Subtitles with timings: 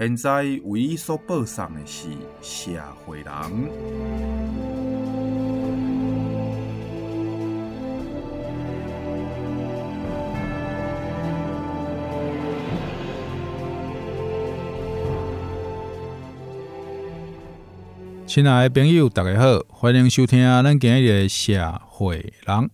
[0.00, 2.08] 现在为伊所播送的是
[2.40, 2.70] 《社
[3.04, 3.26] 会人》。
[18.26, 22.56] 亲爱的朋友，大家好，欢迎收听咱今日的《社会人》。《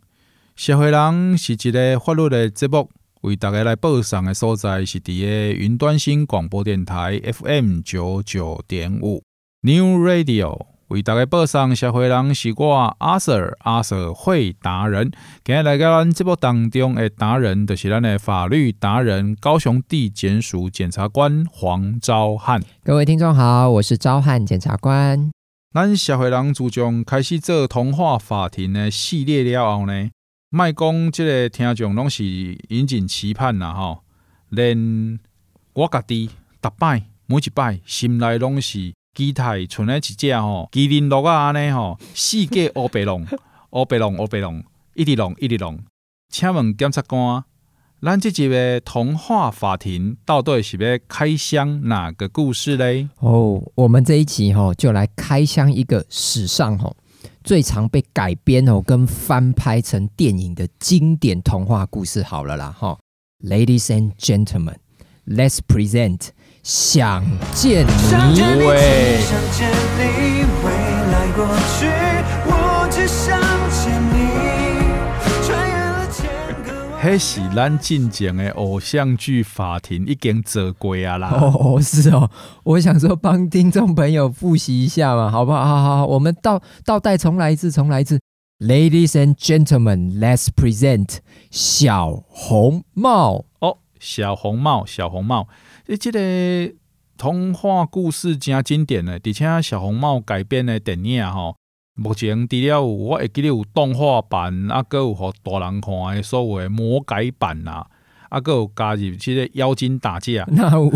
[0.55, 2.89] 社会人》是一个法律的节目。
[3.27, 9.21] 为大家来报送的所在是伫个云端新广播电台 FM 九九点五
[9.63, 10.67] New Radio。
[10.87, 15.11] 为大家报送社会人是我阿 Sir 阿 Sir 会达人。
[15.45, 22.63] 今日来到咱节目当中的达人，就是咱的法律达人高雄地检署检察官黄昭汉。
[22.85, 25.33] 各位听众好，我是昭汉检察官。
[25.75, 30.11] 咱社会人自从开始做童话法庭的系列了后呢？
[30.57, 32.25] 卖讲，即个听众拢是
[32.69, 33.99] 引颈期盼啦，吼！
[34.49, 35.21] 连
[35.75, 36.31] 我家己
[36.63, 43.27] 逐摆每一摆心内拢是期待，存咧一只吼，麒麟鹿啊，安尼吼，四界 乌白龙，
[43.73, 45.79] 乌白龙，乌白龙，一直龙，一直龙。
[46.31, 47.45] 请问检察官，
[48.01, 53.11] 咱这集的童话法庭到底是要开箱哪个故事嘞？
[53.19, 56.97] 哦，我们这一集吼，就来开箱一个史上吼。
[57.47, 62.99] 最常被改编哦，跟翻拍成电影的经典童话故事，好了啦，哈
[63.45, 66.31] ，Ladies and gentlemen，let's present
[66.65, 67.25] 想
[67.55, 68.41] 见你。
[68.67, 69.21] 喂。
[77.07, 81.31] 迄是咱进前的偶像剧法庭已经做过啊啦。
[81.41, 82.29] 哦哦，是哦，
[82.65, 85.65] 我想说帮听众朋友复习一下嘛，好不好？
[85.65, 88.19] 好好好，我们倒倒带重来一次，重来一次。
[88.59, 91.19] Ladies and gentlemen, let's present
[91.53, 93.45] 小红帽。
[93.61, 95.47] 哦，小红帽，小红帽，
[95.87, 96.75] 诶，这个
[97.17, 101.55] 童话故事真经典的，而且小红帽改编的电影吼。
[101.97, 107.87] 目前除了有，我会记得有动画版，啊，阁有互大人看的所谓魔改版呐，
[108.29, 110.93] 啊，阁有加入这个妖精打架， 那有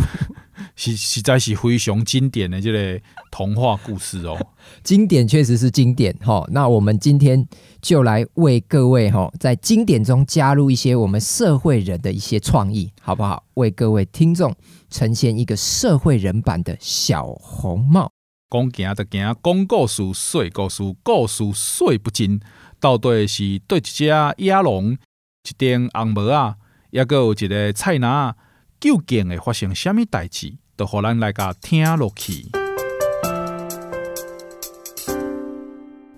[0.77, 3.01] 是实在是非常经典的这个
[3.31, 4.37] 童话故事哦。
[4.85, 7.49] 经典确实是经典哈，那我们今天
[7.81, 13.43] 就来为各位哈，在经典中加入一些我们社会人的一些创意，好不好？
[13.55, 14.55] 为各位听众
[14.91, 18.13] 呈现一个社会人版的小红帽。
[18.51, 22.41] 讲行就行，讲故事说故事，故事说不尽。
[22.81, 24.05] 到底是对一只
[24.39, 26.57] 野狼、一顶红帽啊，
[26.91, 28.35] 抑阁有一个菜篮，
[28.81, 30.57] 究竟会发生什么代志？
[30.75, 32.51] 都互咱来甲听落去。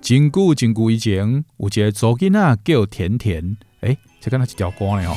[0.00, 5.16] 真久真久以前，有一个查囡仔叫甜甜，诶、欸，这敢若一条歌呢吼。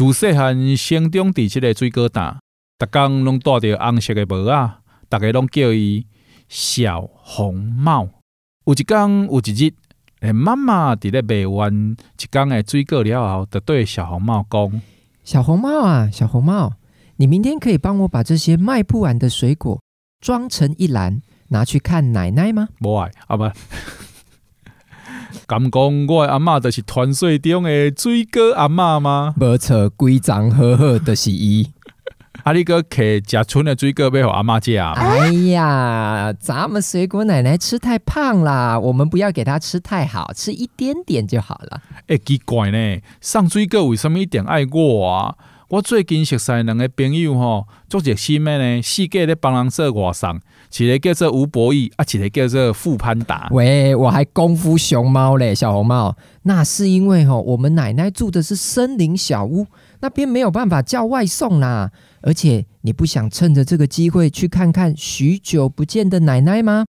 [0.00, 2.38] 自细汉生长伫即个水果担，
[2.78, 4.70] 逐工拢戴着红色的帽仔，
[5.10, 6.06] 逐个拢叫伊
[6.48, 8.08] 小红帽。
[8.64, 9.74] 有一天，有一日，
[10.20, 11.70] 诶，妈妈伫咧卖完
[12.18, 14.82] 一工的水果了后，就对小红帽讲
[15.22, 16.72] ：“小红帽啊，小红帽，
[17.16, 19.82] 你明天可以帮我把这些卖不完的水果
[20.22, 23.52] 装成一篮，拿去看奶奶吗？”无爱，阿爸。
[25.46, 29.34] 敢讲我的阿嬷就是传说中的水果阿嬷吗？
[29.38, 31.70] 无错，规张好好的是伊。
[32.42, 34.74] 啊，你个客食剩的水果要互阿嬷食？
[34.78, 41.82] 哎呀，咱们水果奶奶吃太胖啦，我们不要给她吃太好，吃一点点就好了。
[42.06, 45.34] 哎、欸，奇怪呢，送水果为什么一定爱我啊？
[45.68, 50.40] 我最近熟识两个朋友吼，做热心的呢，四个咧帮人做外送，
[50.78, 53.48] 一个叫做吴博义，啊，一个叫做傅潘达。
[53.50, 59.66] 喂，我还功夫熊猫嘞，小红帽，那是因为吼，我们奶奶住的是森林小屋，
[60.00, 61.90] 那边没有办法叫外送啦。
[62.22, 66.84] 而且你不想趁着这个机会去看看许久不见的奶奶吗？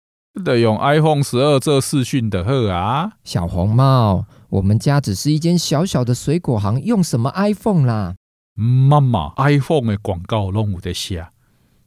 [0.44, 8.16] 得用 iPhone 十二做视讯的呵啊，小红帽，我们家只是一间小小的水果行，用什么 iPhone 啦？
[8.56, 11.28] 妈妈，iPhone 的广告拢有得写，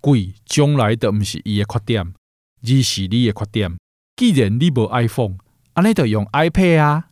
[0.02, 2.12] 贵将来都毋是伊的缺点，
[2.62, 3.75] 而是你的缺点。
[4.16, 5.37] 既然你无 iPhone，
[5.72, 7.04] 啊，你就用 iPad 啊。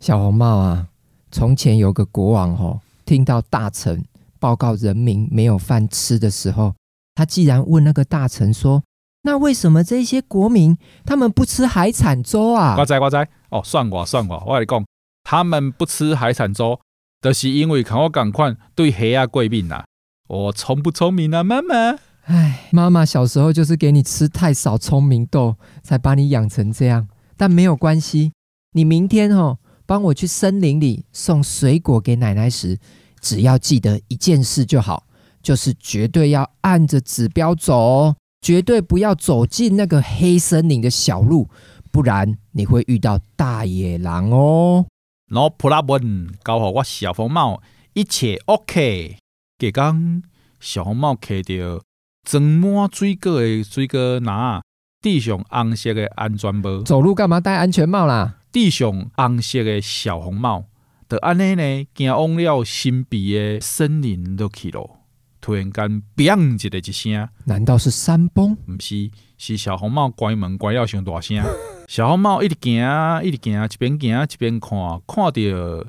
[0.00, 0.88] 小红帽啊，
[1.32, 4.04] 从前有个国王吼，听到大臣
[4.38, 6.74] 报告人民没有饭吃的时候，
[7.14, 8.84] 他既然问那个大臣说
[9.24, 14.84] ：“那为什么这些国民他们不吃海产粥啊？”瓜仔瓜仔哦，算我算我，我跟你讲，
[15.24, 16.78] 他们不吃海产粥，
[17.20, 19.84] 都、就是因为看我赶快对虾啊过敏啊。
[20.28, 21.98] 我聪不聪明啊，妈妈？
[22.28, 27.08] 哎，妈妈小时候就是给你吃太少聪明豆，才把你养成这样。
[27.38, 28.32] 但没有关系，
[28.72, 32.78] 你明天哦，帮我去森林里送水果给奶奶时，
[33.22, 35.06] 只要记得一件事就好，
[35.42, 41.48] 就是绝对要按着指标走哦，绝对不要走进那个黑森林的小路，
[41.90, 44.84] 不然你会遇到大野狼哦。
[45.30, 47.62] No problem，交给我小红帽，
[47.94, 49.16] 一切 OK。
[49.56, 50.22] 给刚
[50.60, 51.80] 小红帽骑着
[52.28, 54.60] 装满水果的水果篮，
[55.00, 56.82] 地上红色的安全帽。
[56.82, 58.34] 走路干嘛戴安全帽啦？
[58.52, 60.66] 地上红色的小红帽，
[61.08, 64.98] 就安尼呢，行往了神秘的森林落去咯。
[65.40, 66.66] 突然间，砰！
[66.66, 68.58] 一个一声，难道是山崩？
[68.66, 71.42] 毋是，是小红帽关门关了上大声。
[71.88, 75.86] 小红帽一直行，一直行，一边行一边看，看到远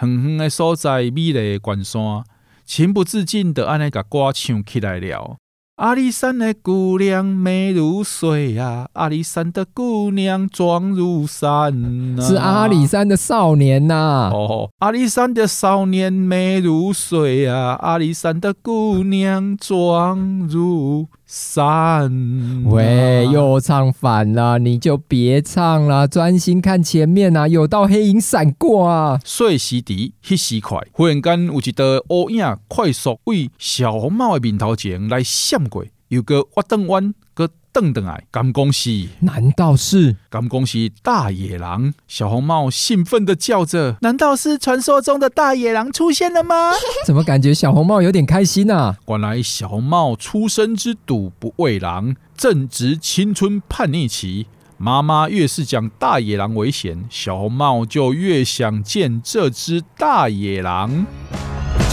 [0.00, 2.24] 远的所在，美丽的关山。
[2.64, 5.36] 情不自禁的安尼甲歌唱起来了。
[5.76, 12.16] 阿里山的姑娘美如水呀，阿里山的姑娘壮如山。
[12.18, 14.30] 是阿里山的少年呐、啊。
[14.32, 22.62] 哦，阿里山的少年美如水呀，阿里山的姑娘壮如山。
[22.66, 29.20] 喂，又唱反了，你就别唱了，专心看前面啊，有道黑影闪过啊。
[29.24, 35.66] 碎时迟，迄时快，忽然间有一道乌影快速为小红帽的面头前来闪。
[35.68, 39.10] 过又个弯灯弯个瞪瞪哎，敢恭喜？
[39.20, 40.16] 难道是？
[40.30, 41.92] 敢恭喜大野狼？
[42.08, 46.72] 小红帽兴奋的叫着：“难道是传说中的大野狼出现了吗？”
[47.04, 48.96] 怎么感觉小红帽有点开心啊？
[49.08, 54.46] 原来小红帽出生之犊不畏狼，正值青春叛逆期。
[54.78, 61.04] 妈妈越是讲大野狼危险，小红帽就越想见这只大野狼。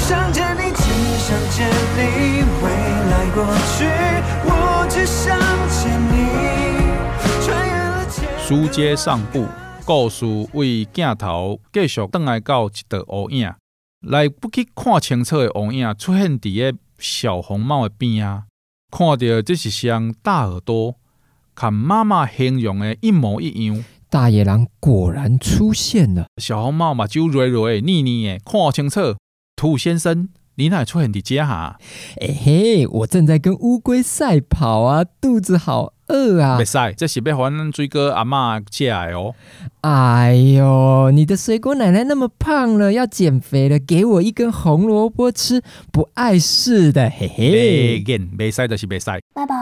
[0.08, 0.84] 想见你，只
[1.18, 2.70] 想见你，未
[3.10, 3.46] 来过
[3.78, 3.86] 去，
[8.54, 9.48] 书接上部，
[9.84, 13.52] 故事为镜头继续转来到一道乌影，
[14.02, 18.44] 来不及看清楚的乌影出现在个小红帽的边啊，
[18.92, 20.94] 看到这是双大耳朵，
[21.56, 23.84] 跟妈妈形容的一模一样。
[24.08, 29.16] 大野狼果然出现了，小红帽嘛睭蕊蕊腻腻的，看清楚。
[29.56, 31.80] 兔先生，你哪出现的家哈？
[32.22, 36.58] 哎嘿，我正在跟乌龟赛跑啊，肚子好饿啊！
[36.58, 39.34] 别赛，这是要还水果阿妈借来哦。
[39.82, 45.62] 哎呦，你的水果奶奶那么胖了，要减肥了，给我一根红萝卜吃，
[45.92, 47.50] 不碍事的，嘿嘿。
[47.50, 49.20] 别见，别赛就是别赛。
[49.34, 49.56] 拜拜。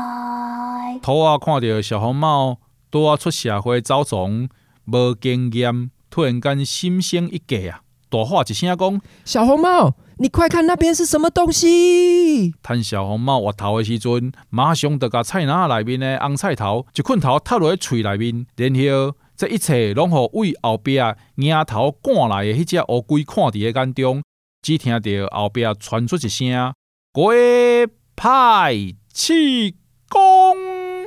[1.02, 2.58] 头啊，看到小红帽
[2.90, 4.50] 都啊出社会走总，
[4.86, 7.82] 无经验，突然间心生一计啊！
[8.10, 12.54] 大话一声讲，小红帽，你快看那边是什么东西？
[12.62, 24.22] 趁小红帽滑头的时阵，马上就把菜篮里面的红菜头一捆头插落去嘴里面，然后这一切拢互为后边额头赶来的迄只乌龟看伫个眼中，
[24.62, 25.01] 只听到
[25.36, 26.72] 后边传出一声
[27.12, 28.75] “龟派
[29.12, 29.72] 气
[30.08, 30.20] 功”。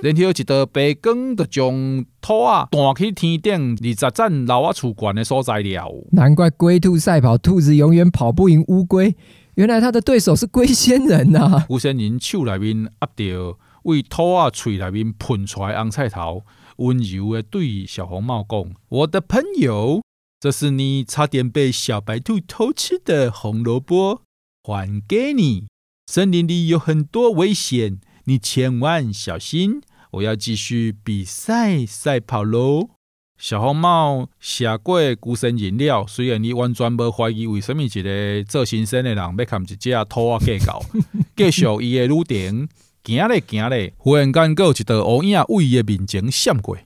[0.04, 6.04] 然后一道白光就将兔啊弹去天顶二十层楼啊厝悬的所在了。
[6.12, 9.16] 难怪龟兔赛跑，兔子永远跑不赢乌龟。
[9.54, 11.64] 原来他的对手是龟仙人呐、啊！
[11.66, 16.44] 龟仙人手里面握着为兔啊嘴里面喷出来红菜头，
[16.76, 20.02] 温柔的对小红帽讲：“我的朋友，
[20.38, 24.20] 这是你差点被小白兔偷吃的红萝卜，
[24.64, 25.64] 还给你。
[26.06, 29.80] 森林里有很多危险，你千万小心。”
[30.14, 32.88] 我要继续比赛赛跑喽！
[33.37, 39.76] 小红帽写过孤身人了，虽然你完全无怀疑为什么一个做新生的人要看一只
[40.09, 40.80] 兔仔计较，
[41.37, 42.68] 继续伊的旅程，
[43.04, 46.78] 行咧行咧，忽然间有一道乌影为伊的面前闪过，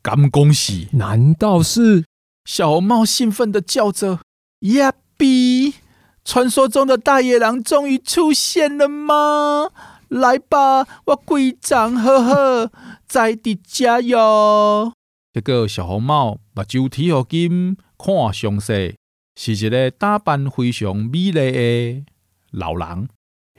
[0.00, 0.88] 敢恭喜？
[0.92, 2.04] 难道是？
[2.44, 4.20] 小红帽兴奋地叫着
[4.62, 5.74] ：“呀比！
[6.24, 9.70] 传说中的大野狼终于出现了吗？”
[10.08, 12.72] 来吧，我规掌呵呵，
[13.06, 14.92] 在的加油。
[15.32, 18.96] 这个小红帽目睭睇好金，看详细，
[19.34, 22.04] 是一个打扮非常美丽的
[22.50, 23.08] 老人。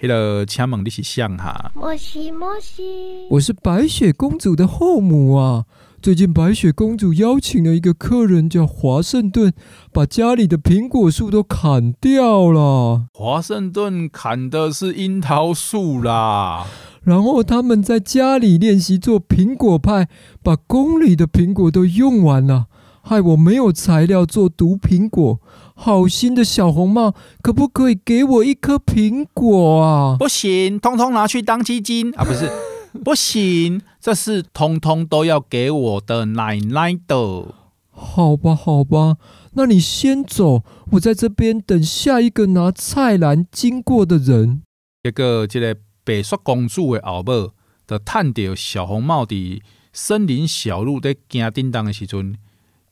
[0.02, 1.72] 迄个，请问你是谁哈？
[1.76, 5.66] 莫西莫西，我是白雪公主的后母啊。
[6.00, 9.52] 最近白雪公主邀请了一个客人叫华盛顿，
[9.92, 13.08] 把家里的苹果树都砍掉了。
[13.14, 16.68] 华盛顿砍的是樱桃树啦。
[17.04, 20.08] 然后他们在家里练习做苹果派，
[20.44, 22.68] 把宫里的苹果都用完了，
[23.02, 25.40] 害我没有材料做毒苹果。
[25.74, 30.16] 好心的小红帽，可不可以给我一颗苹果啊？
[30.20, 32.24] 不行，通通拿去当基金啊！
[32.24, 32.52] 不是，
[33.04, 37.56] 不行，这是通通都要给我的奶奶的。
[37.92, 39.18] 好吧，好吧，
[39.54, 44.62] 那你先走，我在这边等下一个拿菜篮经过的人。
[45.02, 47.52] 这个这个白雪公主的后母，
[47.88, 52.36] 就探到小红帽的森林小路在行叮当的时阵，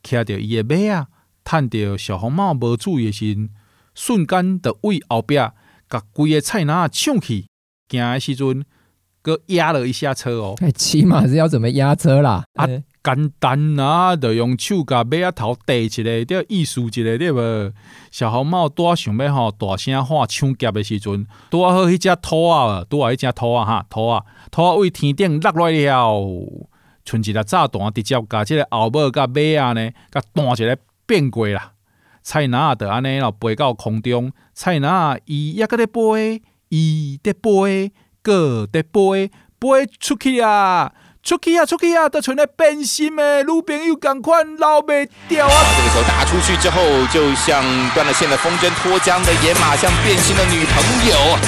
[0.02, 1.08] 骑到伊的马啊。
[1.44, 3.48] 探到小红帽无注意的时，
[3.94, 7.46] 瞬间就为后壁甲规个菜篮抢去，
[7.88, 8.64] 行的时阵，
[9.26, 10.54] 搁压了一下车哦。
[10.58, 12.44] 哎，起码是要怎么压车啦？
[12.54, 12.64] 啊，
[13.02, 17.72] 简单啊，就用手甲尾仔头带一个，对，意思一个对无？
[18.12, 26.22] 小红帽拄想要吼大声喊抢劫的时阵，拄好迄只兔啊，拄好迄只兔啊哈，兔啊，兔啊为天顶落来了，
[27.04, 30.78] 剩一粒炸弹直接甲即个后尾甲尾仔呢，甲弹一个。
[31.08, 31.70] 变过啦，
[32.24, 34.32] 菜篮就安尼咯，飞到空中。
[34.52, 37.92] 菜篮伊抑搁咧飞，伊伫飞，
[38.26, 39.30] 搁伫飞，
[39.60, 40.90] 飞出去啊，
[41.22, 45.52] 出去啊，出去啊，都像咧变心诶，女朋友共款捞袂掉啊！
[45.76, 47.62] 这个时候打出去之后，就像
[47.94, 51.38] 断了线的风筝脱缰的野马，像变心的女朋友。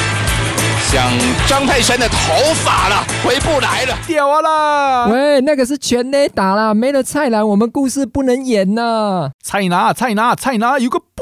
[0.90, 1.10] 像
[1.48, 2.16] 张泰山的头
[2.64, 5.06] 发了，回不来了，掉啊啦！
[5.08, 9.30] 喂，那个是全垒打啦，没了菜篮，我们故事不能演呐。
[9.42, 11.16] 菜篮，菜篮，菜篮，有个杯。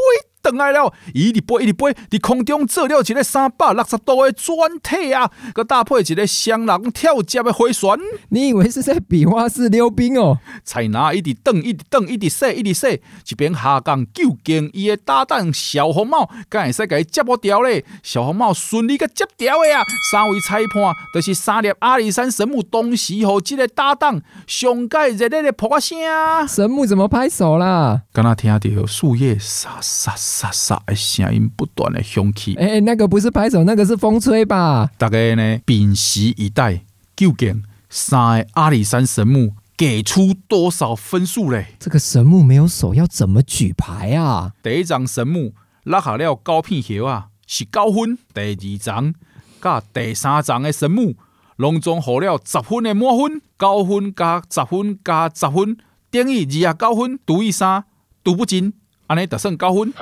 [0.47, 7.91] 等来了，一直飞，一直飞，伫空中做了一个三百六十度的转体啊，搁搭配一个双人跳接的回旋。
[8.29, 10.39] 你以为是在比划式溜冰哦？
[10.65, 17.85] 菜篮一直蹬，一直蹬，一直说，一直说，一边下降究竟伊的搭档小红帽，敢会使甲伊接不掉咧？
[18.05, 19.83] 小红帽顺利个接掉的啊！
[20.13, 25.99] 三位裁判都是三粒阿里山神木东西和即个搭档上盖热烈的拍声。
[26.47, 28.03] 神木怎么拍手啦？
[28.13, 30.36] 刚刚听到树叶沙沙沙。
[30.37, 34.91] 沙沙的声音不断的响起，哎、欸，那个不是拍手，那个是风吹吧？
[34.99, 36.83] 大家呢，屏息以待，
[37.17, 41.69] 究竟三个阿里山神木给出多少分数嘞？
[41.79, 44.53] 这个神木没有手，要怎么举牌啊？
[44.63, 49.15] 第一张神木拉下了高片叶啊，是九分；第二张
[49.63, 51.15] 加第三张的神木，
[51.57, 55.79] 拢总获了十分的满分，九分加十分加十分，
[56.11, 57.85] 等于二十九分，除以三，
[58.23, 58.75] 读不尽。
[59.09, 59.93] 安尼得胜高分？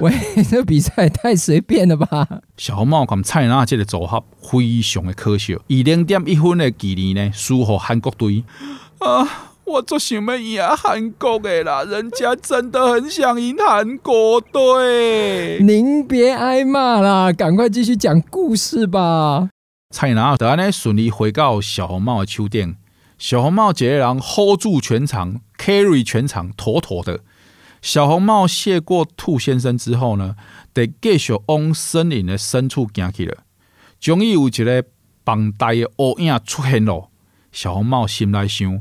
[0.00, 0.12] 喂，
[0.48, 2.28] 这比赛也太随便了吧！
[2.56, 8.44] 小红帽跟菜篮这个组合非常的可笑，以零点一分的距离呢输给韩国队。
[8.98, 15.58] 啊，我做想要赢韩国的啦，人家真的很想赢韩国队。
[15.60, 19.48] 您别挨骂啦，赶快继续讲故事吧。
[19.90, 22.76] 菜篮得安尼顺利回到小红帽的手顶，
[23.18, 27.18] 小红帽一个人 hold 住全场，carry 全场，妥妥的。
[27.84, 30.36] 小红帽谢过兔先生之后呢，
[30.72, 33.42] 得继续往森林的深处行去了。
[34.00, 34.86] 终于有一个
[35.22, 37.10] 庞大的乌影出现了。
[37.52, 38.80] 小红帽心内想：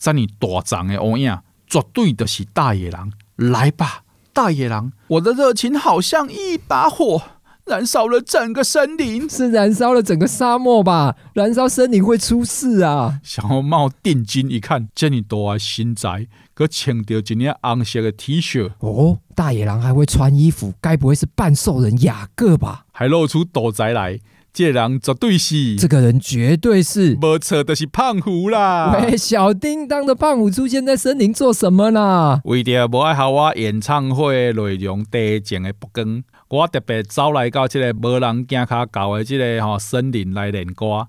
[0.00, 1.38] 这么大张的乌影，
[1.68, 3.12] 绝对就是大野狼。
[3.36, 4.02] 来吧，
[4.32, 4.90] 大野狼！
[5.06, 7.22] 我的热情好像一把火。
[7.66, 11.14] 燃烧了整个森林，是燃烧了整个沙漠吧？
[11.34, 13.20] 燃烧森林会出事啊！
[13.22, 16.26] 小红帽定睛一看，这么多新宅，
[16.60, 18.70] 可穿着一件红色的 T 恤。
[18.80, 22.84] 哦，大野狼还会穿衣服，该不会是半兽人雅各吧？
[22.92, 24.20] 还露出肚仔来。
[24.52, 28.94] 这人绝对是，这个人绝对是，没错，就是胖虎啦。
[29.00, 32.42] 喂，小叮当的胖虎出现在森林做什么呢？
[32.44, 41.06] 为着无爱好我演唱会内容低静的曝光，我特别走来到这个无人惊卡搞的这个吼森林来练歌，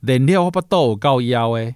[0.00, 1.74] 练了我不都有够腰的。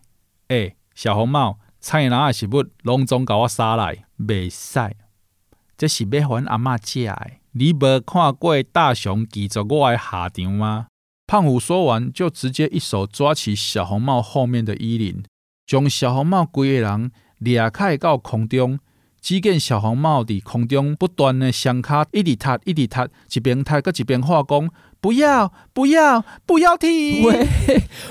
[0.49, 4.95] 诶，小红帽，菜篮的食物拢总甲我撒来，袂使，
[5.77, 7.33] 这是要还阿嬷食的。
[7.51, 10.87] 你无看过大熊记着我的下场吗？
[11.27, 15.25] 胖虎说完，就直接一手抓起小红帽后面的衣领，
[15.67, 18.79] 将小红帽规个人掠开到空中。
[19.23, 24.69] 只见小红帽在空中不断的双脚一直踢，一直踢，一边踢，搁一边话讲
[25.00, 27.47] ：“不要，不要，不要停！”喂，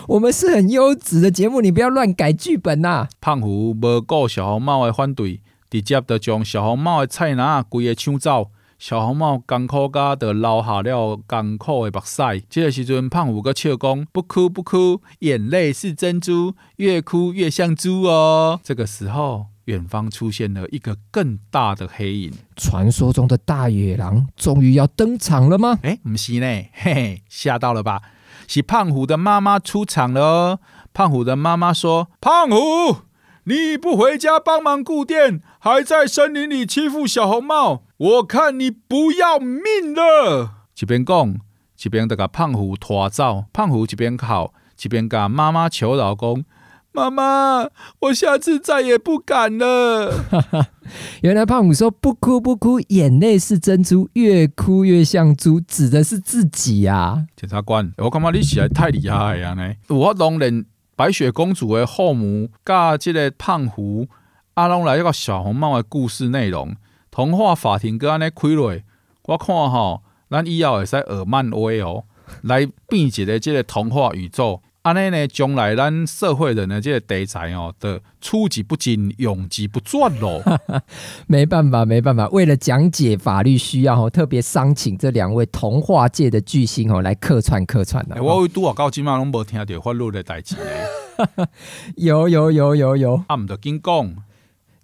[0.07, 3.09] 我们是很优质的节目，你不要乱改剧本呐、啊。
[3.19, 8.49] 胖虎无顾小红帽的反对，直接就将小红帽的菜篮规个抢走。
[8.79, 12.43] 小红帽艰苦甲的流下了艰苦的目屎。
[12.49, 22.33] 这个时阵，胖虎搁笑讲：“不哭不哭，眼泪是珍珠，越哭越像猪哦。”这个时候，远方出现了一个更大的黑影。
[22.57, 25.79] 传说中的大野狼终于要登场了吗？
[25.81, 28.01] 哎，不是呢，嘿嘿，吓到了吧？
[28.47, 30.59] 是胖虎的妈妈出场了哦。
[30.93, 32.97] 胖虎的妈妈说：“胖虎。”
[33.45, 40.65] 你不回家帮忙顾店，还在森林里欺负小红帽，我看你不要命了！
[40.79, 41.39] 一边讲，
[41.83, 43.45] 一边就把胖虎拖走。
[43.51, 44.51] 胖虎一边哭，
[44.83, 46.45] 一边跟妈妈求饶讲
[46.91, 47.69] ：“妈妈，
[47.99, 50.13] 我下次再也不敢了。
[51.23, 57.25] ”原来胖虎说：“不哭不哭，眼泪是珍珠，越哭越像猪。”指的是自己呀、啊。
[57.35, 59.73] 检察官，我感觉你实在太厉害了呢！
[59.87, 60.65] 我当然。
[60.93, 64.07] 白雪公主的后母，甲这个胖虎，
[64.53, 66.75] 阿龙来一个小红帽的故事内容，
[67.09, 68.77] 童话法庭哥安尼开落，
[69.23, 72.03] 我看吼，咱以后会使耳漫威哦，
[72.43, 74.61] 来变一个这个童话宇宙。
[74.83, 80.41] 安尼呢，将来咱社会人的这个题材哦的出之不尽，用之不转咯。
[81.27, 88.23] 没办法，没办法，为了讲解法律需要哦，特别商请这两位童话界的巨星哦来客串客串的。
[88.23, 91.47] 我拄啊到今嘛拢无听到法律的代志呢。
[91.97, 94.15] 有有有有有，啊，毋得紧讲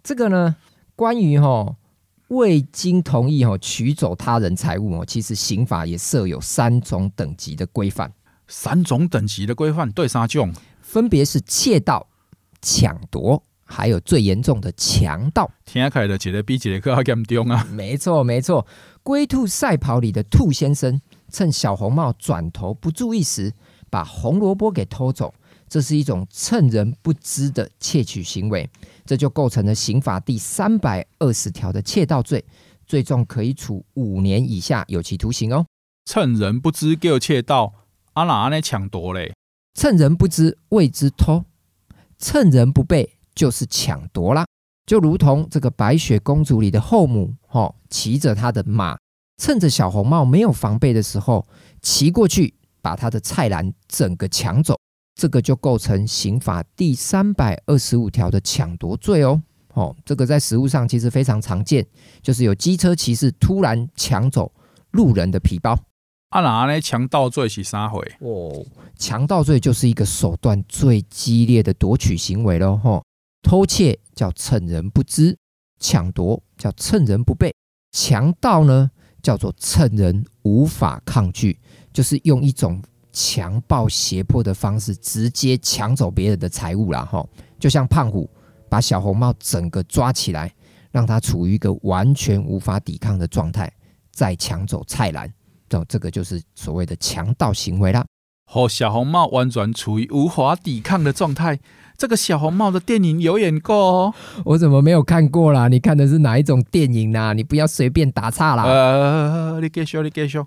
[0.04, 0.58] 这个呢，
[0.96, 1.75] 关于哈
[2.27, 8.12] 未经同意哈取走他人财物哦，其实刑法也设有三种等级的规范。
[8.48, 12.08] 三种等级的规范，对三种，分别是窃盗、
[12.62, 15.50] 抢夺，还有最严重的强盗。
[15.66, 17.68] 听起来的，一个比一个更加严重啊！
[17.72, 18.66] 没错，没错。
[19.04, 21.00] 龟兔赛跑里的兔先生，
[21.32, 23.54] 趁小红帽转头不注意时，
[23.89, 25.34] 把红萝卜给偷走，
[25.68, 28.70] 这是一种趁人不知的窃取行为，
[29.06, 32.44] 这就构成了刑法第三百二十条的窃盗罪，
[32.86, 35.66] 最重可以处五年以下有期徒刑哦。
[36.06, 37.74] 趁人不知叫窃盗。
[38.17, 39.32] 阿哪安尼抢夺嘞？
[39.75, 41.43] 趁人不知谓之偷，
[42.17, 44.43] 趁人不备就是抢夺啦。
[44.88, 48.97] 就如同这个白雪公主里的后母，吼，骑着她的马，
[49.38, 51.47] 趁着小红帽没有防备的时候，
[51.84, 54.75] 骑过去把她的菜篮整个抢走，
[55.13, 59.39] 这个就构成刑法第三百二十五条的抢夺罪哦。
[59.75, 61.86] 哦，这个在实务上其实非常常见，
[62.23, 64.51] 就是有机车骑士突然抢走
[64.89, 65.77] 路人的皮包。
[66.30, 66.82] 啊，那呢？
[66.82, 68.00] 强盗罪是啥回？
[68.20, 68.66] 哦，
[68.98, 72.76] 强盗罪就是一个手段最激烈的夺取行为喽。
[72.76, 73.02] 吼，
[73.42, 75.38] 偷窃叫趁人不知，
[75.80, 77.56] 抢夺叫趁人不备，
[77.92, 81.58] 强盗呢叫做趁人无法抗拒，
[81.94, 87.06] 就是用一种强暴胁迫的方式直接抢走别人的财物啦。
[87.06, 88.30] 吼，就像胖虎
[88.70, 90.54] 把小红帽整个抓起来，
[90.92, 93.72] 让他处于一个完全无法抵抗的状态，
[94.12, 95.34] 再抢走菜篮。
[95.69, 98.06] 这这个就是所谓的强盗行为啦。
[98.49, 101.60] 和小红帽完全处于无法抵抗的状态。
[101.97, 104.13] 这个小红帽的电影有演过哦，
[104.45, 105.67] 我怎么没有看过啦？
[105.67, 107.34] 你看的是哪一种电影呢？
[107.34, 108.63] 你不要随便打岔啦。
[108.63, 110.39] 呃，你继续，你继续。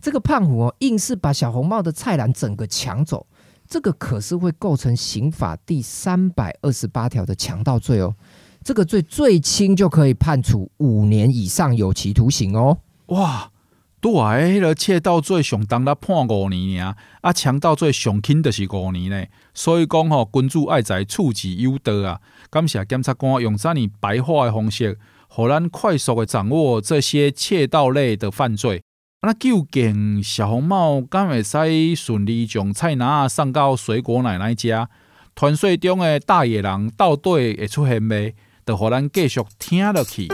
[0.00, 3.26] 这个胖虎哦，硬是把小红帽的菜篮整个抢走，
[3.66, 8.14] 这个可是会构成刑法第三百二十八条的强盗罪哦。
[8.62, 12.78] 这个罪最轻就可以判处五年以上有期徒刑哦。
[13.06, 13.50] 哇！
[14.00, 19.26] 对，迄个窃盗罪上当了判五年尔，啊，强盗罪上轻的是五年呢。
[19.52, 22.18] 所以讲吼，君主爱在，处之有道啊。
[22.48, 28.82] 感谢检察官用这样白话的方式，互咱快速的掌握这些窃盗类的犯罪。
[29.20, 34.88] 那究竟小红帽敢会使顺利将菜篮送到水果奶奶家？
[35.36, 38.34] 传说中的大野狼到底会出现没？
[38.64, 40.28] 就互咱继续听落去。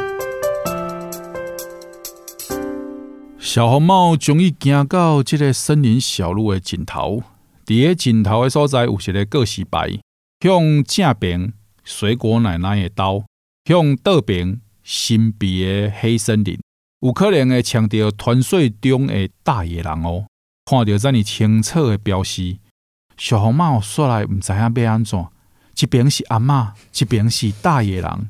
[3.38, 7.22] 小红帽终于行到这个森林小路的尽头，
[7.66, 10.00] 伫个尽头的所在有一个告示牌，
[10.40, 11.52] 向正边
[11.84, 13.24] 水果奶奶的刀，
[13.66, 16.58] 向倒边神秘的黑森林，
[17.00, 20.26] 有可能会抢到传说中的大野狼哦。
[20.64, 22.56] 看到这么清楚的标识，
[23.18, 25.26] 小红帽说来唔知影要安怎，
[25.78, 28.28] 一边是阿嬷，一边是大野狼，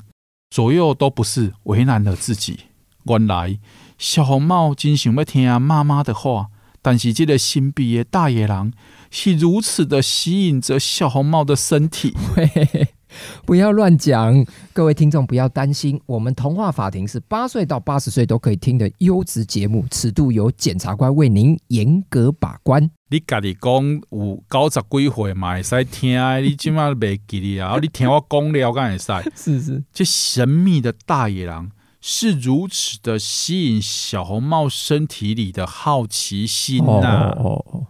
[0.50, 2.58] 左右都不是，为难了自己。
[3.04, 3.58] 原来。
[3.98, 6.48] 小红帽真想要听妈妈的话，
[6.82, 8.72] 但是这个神秘的大野狼
[9.10, 12.14] 是如此的吸引着小红帽的身体。
[13.46, 22.90] 不要乱讲，各位听众不要担心，我们童话法庭是八岁到八十岁都可以听的优质节目，尺度由检察官为您严格把关。
[23.08, 27.78] 你家己讲有九十几岁嘛会使听，你今晚袂记哩啊？
[27.80, 29.06] 你听我讲了，敢会使？
[29.34, 31.70] 是是，这神秘的大野狼。
[32.08, 37.34] 是如此的吸引小红帽身体里的好奇心呐、啊。
[37.36, 37.86] 哦哦哦！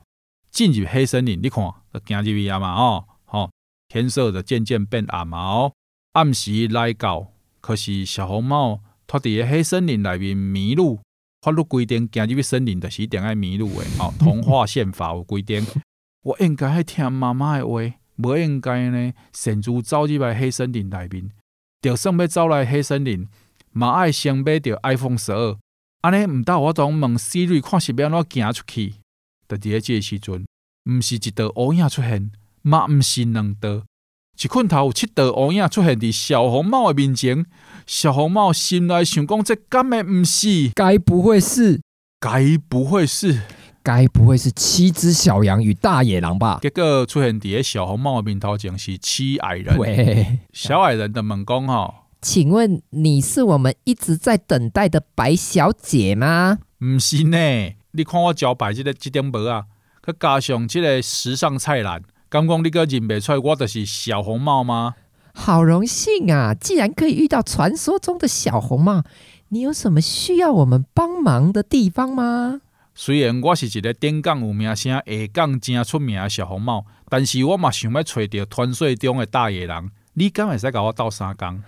[0.50, 1.62] 进入黑森林，你看，
[2.07, 3.50] 行入去啊嘛哦，哦，
[3.88, 5.74] 天色的渐渐变暗嘛哦，
[6.12, 11.00] 暗时来到，可是小红帽脱离黑森林里面迷路，
[11.42, 14.11] 法律规定行入去森林就是一定爱迷路的哦。
[14.18, 15.66] 童话宪法有规定，
[16.22, 17.83] 我应该爱听妈妈的话，
[18.16, 21.31] 不应该呢，擅自走入来黑森林里面，
[21.83, 23.29] 就算要走来黑森林。
[23.79, 25.59] 嘛爱先买着 iPhone 十二，
[26.01, 28.95] 安尼毋到我总问 Siri 看是要安怎行出去。
[29.47, 30.47] 在这个时阵，
[30.91, 32.31] 毋是一道乌影出现，
[32.62, 33.83] 嘛毋是两道，
[34.43, 37.45] 一困头有七道乌影出现伫小红帽诶面前。
[37.87, 40.71] 小红帽心内想讲：这敢会毋是？
[40.75, 41.83] 该不会是？
[42.19, 43.43] 该不会是？
[43.83, 46.61] 该不会是七只小羊与大野狼吧？
[46.62, 49.77] 结果出现伫个小红帽诶面头前是七矮人。
[49.77, 52.06] 喂，小矮人的猛攻吼。
[52.20, 56.59] 请问你是我们一直在等待的白小姐吗？
[56.79, 57.38] 不是呢，
[57.92, 59.66] 你看我招牌这个这顶帽啊，
[60.05, 64.94] 佮加上这个时尚菜篮，敢讲你个认不出来我就是小红帽吗？
[65.33, 66.55] 好荣幸啊！
[66.55, 69.05] 既然可以遇到传说中的小红帽，
[69.50, 72.62] 你有什么需要我们帮忙的地方吗？
[72.94, 75.02] 虽然我是一个顶港有名声、下
[75.33, 81.62] 港真出名的小红帽，但是我嘛想要找到传说中的大野狼，你敢会使跟我斗三工？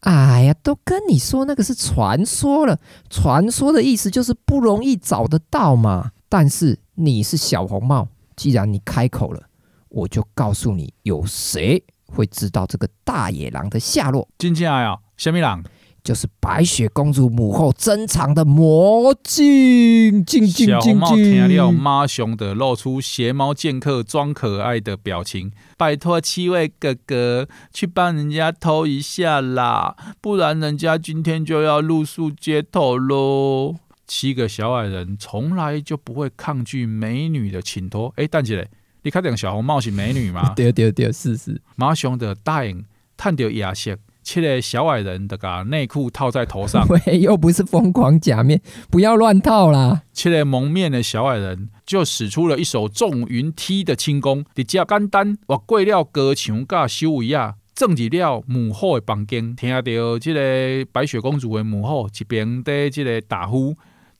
[0.00, 2.78] 哎呀，都跟你说那个是传说了。
[3.10, 6.12] 传说的意思就是不容易找得到嘛。
[6.28, 9.42] 但是你是小红帽，既然你开口了，
[9.88, 14.26] 我就告诉你，有谁会知道这个大野狼的下落？
[14.38, 15.62] 进来啊，什么狼？
[16.02, 20.24] 就是白雪公主母后珍藏的魔镜。
[20.48, 25.52] 小红帽听了，马熊的露出邪猫剑客装可爱的表情。
[25.76, 33.76] 拜托七位哥哥去帮人家偷一下啦，不然人家今天就要露宿街头喽。
[34.06, 38.12] 七个小矮人从来就不会抗拒美女的请托。
[38.16, 38.68] 哎，蛋姐，
[39.02, 40.52] 你看这个小红帽是美女吗？
[40.56, 41.60] 对对对，是是。
[41.76, 42.84] 马熊的答应，
[43.16, 43.96] 探掉牙线。
[44.30, 50.02] 七个小矮人的把内裤套在头上， 喂，又不是疯狂假面，不要乱套啦。
[50.12, 57.56] 七个蒙面的小矮人就使出了一手重云梯的轻功，直接简单划过了高墙甲修维亚。
[57.74, 59.56] 正入了母后的房间。
[59.56, 63.74] 听到这个白雪公主的母后一边在这个打呼，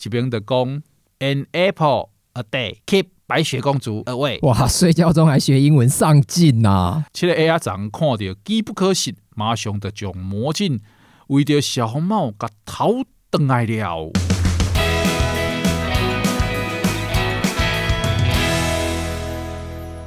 [0.05, 0.83] 一边的讲
[1.21, 4.45] ：An apple a day keep 白雪公主 away。
[4.45, 7.07] 哇，睡觉中还学英文上进呐、啊！
[7.13, 9.15] 七个 AI 长看到机不可失。
[9.37, 10.81] 马上就将魔镜
[11.29, 14.11] 围着小红帽甲头转来了。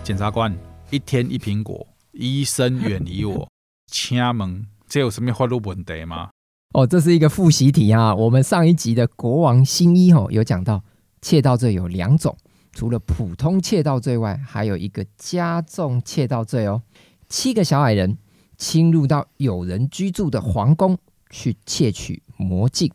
[0.03, 0.53] 检察官，
[0.89, 3.47] 一天一苹果，医生远离我。
[3.89, 6.27] 请问这有什么法律问题吗？
[6.73, 8.13] 哦，这是一个复习题啊。
[8.13, 10.83] 我们上一集的国王新衣哦，有讲到
[11.21, 12.36] 窃盗罪有两种，
[12.73, 16.81] 除了普通窃盗罪外，还有一个加重窃盗罪哦。
[17.29, 18.17] 七个小矮人。
[18.55, 20.97] 侵入到有人居住的皇宫
[21.29, 22.89] 去窃取魔镜，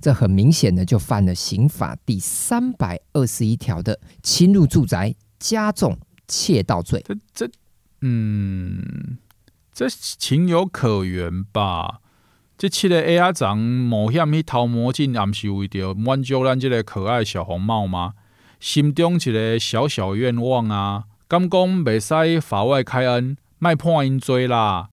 [0.00, 7.02] 这很明显的就犯了刑法第三百二十一条的侵入住宅加重窃盗罪。
[7.06, 7.50] 这这，
[8.02, 9.16] 嗯，
[9.72, 12.00] 这情有可原吧？
[12.58, 18.14] 这七个 A 长冒险去偷魔镜，还是为了满足咱这个可爱小红帽吗？
[18.64, 24.88] 心中一个小小愿望啊，敢讲袂使法外开恩，卖判因罪啦。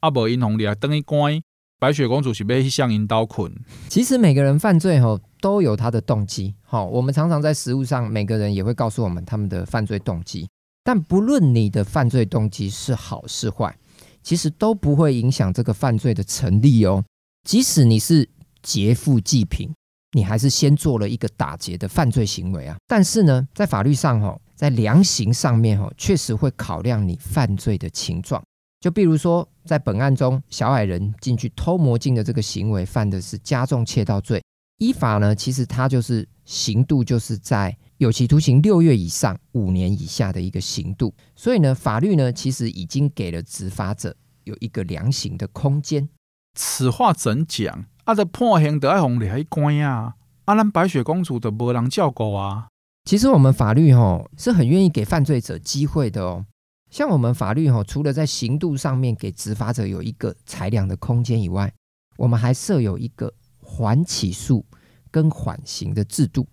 [0.00, 1.40] 阿伯因红里等于关
[1.80, 3.50] 白雪公主是被向引导困。
[3.88, 10.46] 其实每个人犯罪吼都有他的动机，好，我们常常在实务上，每个人也会告诉我们他们的犯罪动机。
[10.84, 13.74] 但不论你的犯罪动机是好是坏，
[14.22, 17.02] 其实都不会影响这个犯罪的成立哦。
[17.48, 18.28] 即使你是
[18.62, 19.74] 劫富济贫，
[20.14, 22.76] 你还是先做了一个打劫的犯罪行为啊。
[22.86, 28.42] 但是呢，在法律上吼，在量刑上面吼，确实会考量你犯罪的情状。
[28.80, 34.42] 就比如说，在本案中，小矮人进去偷魔镜的这个行为，犯的是加重窃盗罪。
[34.78, 41.14] 依法呢，其实他就是刑度，就是在有期徒刑六月以上五年以下的一个刑度。
[41.34, 46.08] 所以呢，法律呢，其实已经给了执法者有一个量刑的空间。
[46.54, 47.86] 此话怎讲？
[48.04, 50.14] 啊，这判刑得爱红里还关啊？
[50.44, 52.68] 啊，咱白雪公主都无人照顾啊？
[53.04, 56.44] 其实我们法律吼是很愿意给犯罪者机会的哦。
[56.90, 61.72] 像我们法律哈，除了在刑度上面给执法者有一个裁量的空间以外，
[62.16, 64.64] 我们还设有一个缓起诉
[65.10, 66.46] 跟缓刑的制度，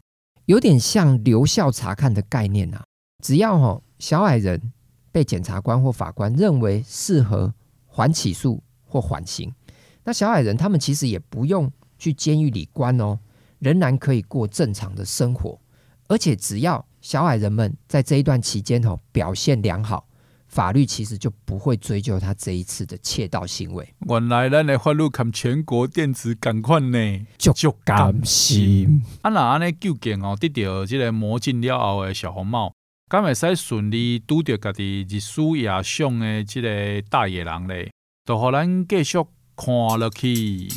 [0.46, 2.82] 有点像留校察看的概念呐。
[3.24, 4.72] 只要哈小矮人
[5.12, 7.54] 被检察官或法官认为适合
[7.86, 9.54] 缓起诉或缓刑，
[10.04, 13.20] 那小矮人他们其实也不用去监狱里关哦，
[13.60, 15.60] 仍然可以过正常的生活。
[16.08, 20.08] 而且只要小矮人们在这一段期间哦表现良好，
[20.48, 23.88] 法律其实就不会追究他这一次的窃盗行为。
[24.10, 29.02] 原来咱的法律跟全国电子赶快呢，就就甘心。
[29.22, 32.74] 啊，那安尼究竟哦，得到这个魔镜了后的小红帽，
[33.08, 37.90] 敢会使顺利拄到家己日思夜想的这个大野狼嘞？
[38.26, 39.18] 就让咱继续
[39.64, 40.68] 看落去。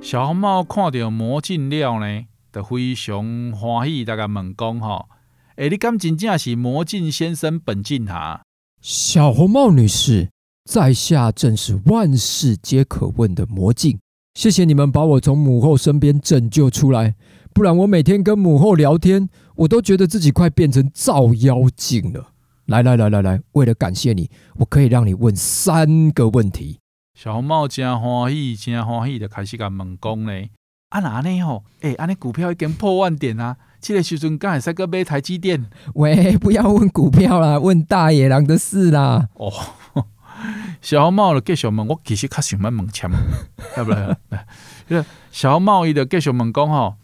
[0.00, 5.08] 小红帽看到魔镜了呢，就非常欢喜，大家问讲吼。
[5.56, 8.42] 哎，你敢真正是魔镜先生本镜哈？
[8.80, 10.30] 小红帽女士，
[10.64, 13.98] 在下正是万事皆可问的魔镜。
[14.34, 17.16] 谢谢你们把我从母后身边拯救出来，
[17.52, 22.31] 不然我每天跟母后聊天，我都觉得自己快变成照妖镜了。
[22.66, 26.78] 来来来来来，为了感谢你，我可以让你问三个问题。
[27.14, 30.50] 小红帽真欢喜，真欢喜的开始甲问讲咧。
[30.90, 31.64] 啊那安尼吼？
[31.80, 33.56] 哎，安尼股票已经破万点啊！
[33.80, 39.28] 这个时阵刚才在个买台积电，喂，不要问股票啦，问大野狼的事啦。
[39.34, 39.50] 哦，
[40.82, 43.10] 小红帽就继续问，我其实较想要问钱，
[43.76, 46.96] 要不要，小红帽伊就继续问讲吼，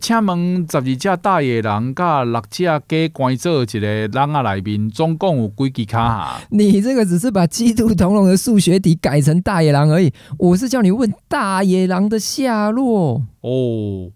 [0.00, 6.40] 请问十二只大野狼甲六只鸡关做一个笼啊内面，总共有几只卡？
[6.50, 13.22] 你这个只是把鸡兔同笼的数学题改成大野狼而已，我是叫你问大野狼的下落。
[13.42, 14.10] 哦。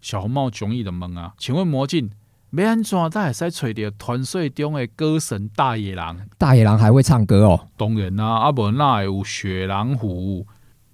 [0.00, 2.10] 小红帽中意的问啊，请问魔镜
[2.52, 6.16] 要安怎才会使找到传说中的歌神大野狼？
[6.38, 7.66] 大野狼还会唱歌哦？
[7.76, 10.46] 当然啦、啊，阿伯那有雪狼湖，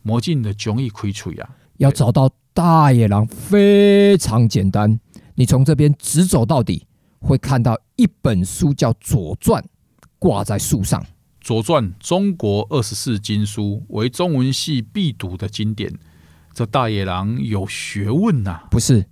[0.03, 1.51] 魔镜的中意开嘴啊。
[1.77, 5.01] 要找到大野狼非常简单，
[5.37, 6.87] 你从这边直走到底，
[7.19, 9.63] 会看到一本书叫《左传》，
[10.19, 11.01] 挂在树上。
[11.41, 15.91] 《左传》中国二十四经书，为中文系必读的经典。
[16.53, 18.65] 这大野狼有学问呐、啊！
[18.71, 19.07] 不是，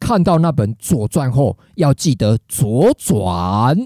[0.00, 3.76] 看到那本《左传》后，要记得左转。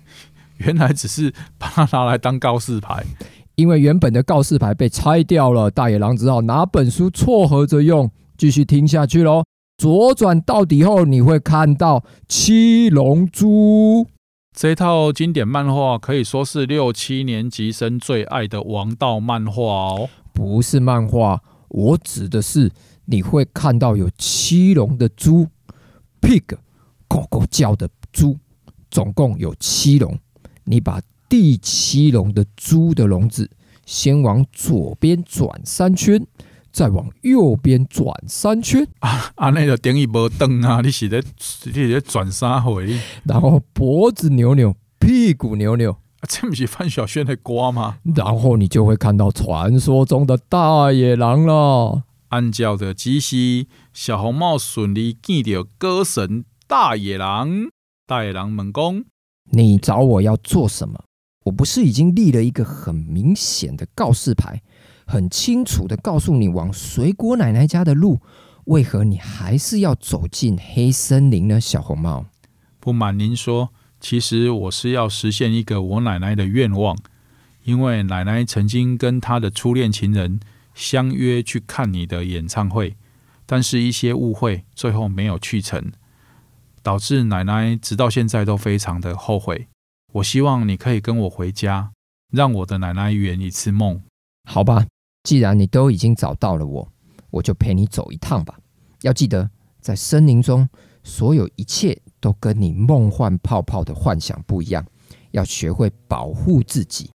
[0.56, 3.04] 原来只是把它拿来当告示牌，
[3.56, 8.10] 因为原本的告示牌被拆掉了，大野狼只好拿本书撮合着用。
[8.36, 9.44] 继续听下去喽，
[9.78, 14.06] 左转到底后，你会看到七龙珠。
[14.56, 20.08] 这套经典漫画可以说是六七年级生最爱的王道漫画哦。
[20.32, 21.42] 不是漫画。
[21.68, 22.70] 我指的是
[23.06, 25.48] 你会看到有七龙的猪
[26.20, 26.56] ，pig，
[27.08, 28.38] 狗狗叫的猪，
[28.90, 30.16] 总共有七龙。
[30.64, 33.50] 你把第七龙的猪的笼子
[33.84, 36.24] 先往左边转三圈，
[36.74, 38.84] 再往右边转三圈。
[38.98, 40.80] 啊啊，那个等于无灯啊！
[40.80, 41.22] 你是在
[41.66, 42.98] 你是在转三回？
[43.22, 45.96] 然后脖子扭扭，屁股扭扭。
[46.28, 47.98] 这不是范晓萱的歌吗？
[48.16, 52.02] 然后你就会看到传说中的大野狼了。
[52.30, 57.68] 按照的指示，小红帽顺利见到歌神大野狼。
[58.04, 59.04] 大野狼问讲
[59.52, 60.98] ：“你找我要做什么？
[61.44, 64.62] 我不是已经立了一个很明显的告示牌，
[65.06, 68.20] 很清楚的告诉你往水果奶奶家的路，
[68.64, 72.26] 为何你还是要走进黑森林呢？”小红帽，
[72.80, 73.70] 不瞒您说。
[74.00, 76.94] 其实我是要实现一个我奶奶的愿望，
[77.62, 80.40] 因为奶奶曾经跟她的初恋情人
[80.74, 82.96] 相约去看你的演唱会，
[83.46, 85.90] 但是一些误会，最后没有去成，
[86.82, 89.68] 导致奶奶直到现在都非常的后悔。
[90.14, 91.92] 我希望你可以跟我回家，
[92.30, 94.02] 让我的奶奶圆一次梦。
[94.46, 94.84] 好吧，
[95.24, 96.88] 既然你都已经找到了我，
[97.30, 98.56] 我就陪你走一趟吧。
[99.02, 100.68] 要记得，在森林中，
[101.02, 102.00] 所有一切。
[102.20, 104.86] 都跟你梦幻泡泡的幻想不一样，
[105.32, 107.10] 要学会保护自己。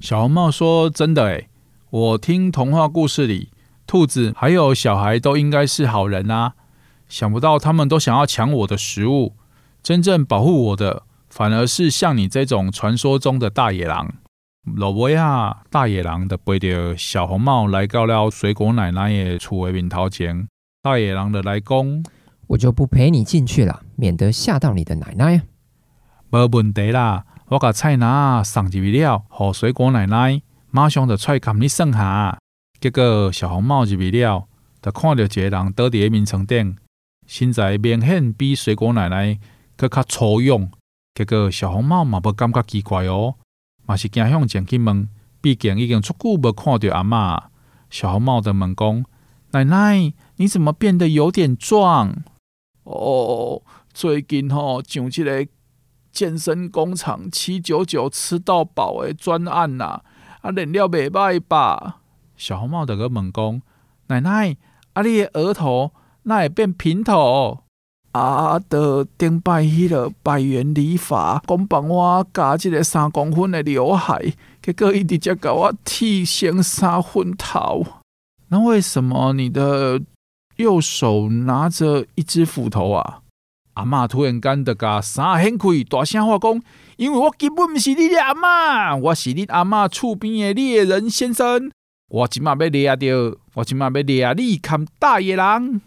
[0.00, 1.48] 小红帽说：“真的诶，
[1.90, 3.50] 我听童话故事里，
[3.84, 6.54] 兔子还有小孩都应该是好人啊，
[7.08, 9.32] 想不到他们都想要抢我的食物，
[9.82, 14.14] 真正保护我的反而是像你这种传说中的大野狼。”
[14.64, 20.48] 罗伯亚大野狼的背着小红帽来到了水果奶奶的厝的面头前，
[20.82, 22.04] 大野狼的来讲。
[22.46, 25.42] 我就不陪你进去了，免得吓到你的奶奶。
[26.30, 32.38] 无问题啦，我把菜拿送进去了，和水果奶奶马上就出来给你算下。
[32.80, 34.46] 结果小红帽入去了，
[34.82, 36.76] 就看到一个人倒在眠床顶，
[37.26, 39.38] 身材明显比水果奶奶
[39.76, 40.70] 更加粗勇。
[41.14, 43.36] 结果小红帽嘛不感觉奇怪哦，
[43.86, 45.08] 嘛是惊向前去问，
[45.40, 47.44] 毕竟已经足久无看到阿嬷。
[47.90, 49.04] 小红帽的问讲
[49.52, 52.22] ：“奶奶，你怎么变得有点壮？”
[52.84, 55.46] 哦，最近吼上这个
[56.10, 60.02] 健身工厂七九九吃到饱的专案呐，
[60.40, 62.00] 啊，练了袂歹吧？
[62.36, 63.62] 小红帽的个猛攻，
[64.08, 64.56] 奶奶，
[64.94, 65.92] 阿你的额头
[66.24, 67.63] 那也变平头。
[68.14, 68.60] 啊！
[68.68, 77.84] 的顶摆迄个百元理发，讲帮我加一个三公分的刘海，结果伊直接给我剃成三分头。
[78.48, 80.00] 那为什么你的
[80.56, 83.22] 右手拿着一只斧头啊？
[83.72, 86.62] 阿嬷突然间的甲三掀开，大声话讲：
[86.96, 91.72] 因为我根本不是你的阿嬷，我是你阿嬷厝边的猎人先生。
[92.08, 95.80] 我今麦要猎着，我今麦要猎你看大野狼。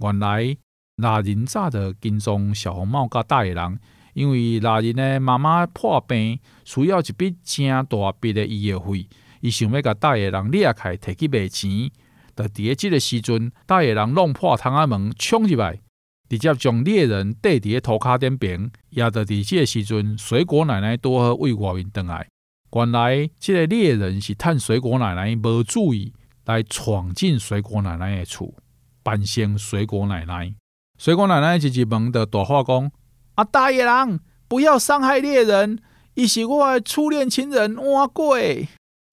[0.00, 0.56] 原来。
[0.96, 3.78] 那人早的跟踪小红帽甲大野狼，
[4.12, 9.08] 因为那人的妈妈破病，需要一笔真大笔的医药费，
[9.40, 11.90] 伊想要甲大野狼掠开，摕去卖钱。
[12.36, 15.80] 在伫个即个时阵，大野狼弄破窗仔门，冲入来，
[16.28, 18.70] 直接将猎人带伫个涂骹顶边。
[18.90, 22.28] 也在伫这个时阵，水果奶奶拄好为外面回来。
[22.72, 26.12] 原来，这个猎人是趁水果奶奶无注意，
[26.44, 28.54] 来闯进水果奶奶的厝，
[29.02, 30.54] 扮成水果奶奶。
[30.98, 32.90] 水果奶奶一直问的大话讲
[33.34, 35.80] ：“啊，大野狼，不要伤害猎人，
[36.14, 38.68] 伊是我的初恋情人碗粿。”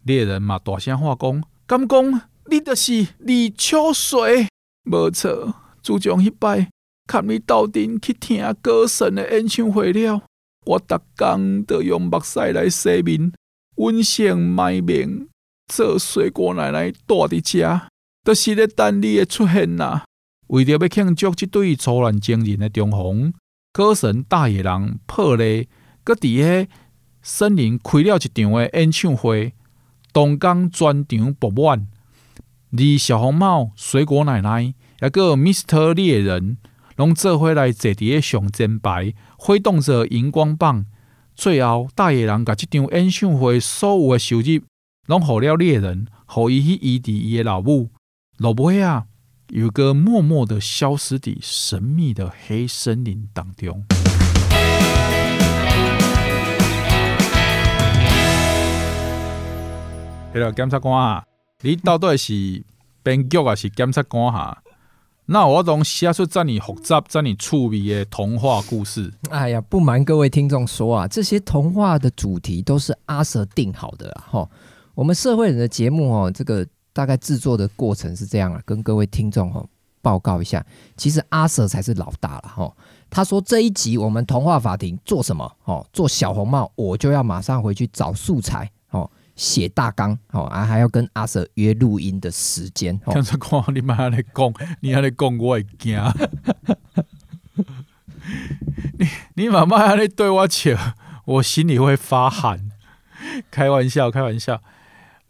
[0.06, 4.48] 猎人嘛大声话讲：“敢讲你就是李秋水？
[4.86, 6.70] 无错，自从迄摆，
[7.08, 10.22] 看你斗阵去听歌神的演唱会了，
[10.66, 13.32] 我逐工都用目屎来洗面，
[13.78, 15.28] 温性卖命，
[15.68, 17.82] 做水果奶奶住伫遮，
[18.24, 20.04] 就是咧等你的出现呐。”
[20.52, 23.34] 为着要庆祝这对初恋情人的重逢，
[23.72, 25.70] 歌神大野狼破例，
[26.04, 26.68] 搁伫个
[27.22, 29.54] 森林开了一场的演唱会，
[30.12, 31.88] 东江全场爆满。
[32.74, 35.94] 而小红帽、水果奶奶，还个 Mr.
[35.94, 36.58] 猎人，
[36.98, 40.86] 拢做伙来坐伫个上前排，挥动着荧光棒。
[41.34, 44.62] 最后，大野狼甲这场演唱会所有的收入，
[45.08, 47.90] 拢互了猎人，互伊去医治伊的老母。
[48.38, 49.06] 老尾啊！
[49.54, 53.84] 有个默默的消失的神秘的黑森林当中。
[60.34, 61.26] 嘿了，检察官啊，
[61.64, 62.64] 你到底是
[63.04, 64.64] 编剧还是检察官哈？
[65.26, 69.12] 那我总写出这么复杂、这么趣味的童话故事。
[69.32, 74.50] 哎呀，不瞒各位听众说啊，这些童话的主题都是阿 Sir 定好的哈。
[74.96, 76.66] 我们社会人的节目哦，这个。
[76.94, 79.66] 大概制作的过程是这样啊，跟各位听众哈
[80.02, 80.66] 报告一下。
[80.98, 82.72] 其实阿 Sir 才是老大了哈。
[83.10, 85.52] 他说这一集我们童话法庭做什么？
[85.66, 93.00] 哦，做小红帽，我就要马上回去找素材哦，写大纲哦，啊还要跟阿 Sir 约录音的时间。
[93.00, 95.98] 看这光你妈还在讲，你还在讲，我会惊。
[99.00, 100.78] 你你妈妈还在对我笑，
[101.26, 102.72] 我心里会发寒。
[103.50, 104.62] 开玩笑，开玩笑。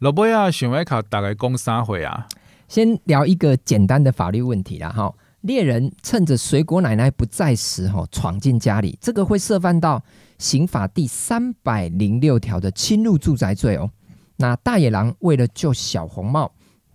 [0.02, 2.26] 老贝啊，想要考大概讲三回啊？
[2.66, 5.14] 先聊一个简单的法律问题啦，哈。
[5.42, 10.02] 猎人趁着水果奶奶不在时，哈，闯进家里，这个会涉犯到
[10.38, 13.88] 刑法第三百零六条的侵入住宅罪哦。
[14.34, 16.50] 那大野狼为了救小红帽，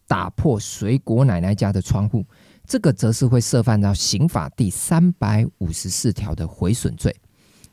[0.05, 2.25] 打破水果奶奶家的窗户，
[2.65, 7.15] 这个则是会涉犯到刑法第三百五十四条的毁损罪。